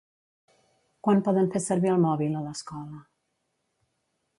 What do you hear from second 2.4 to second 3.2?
a l'escola?